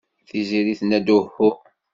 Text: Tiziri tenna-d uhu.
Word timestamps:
Tiziri 0.29 0.73
tenna-d 0.79 1.07
uhu. 1.17 1.49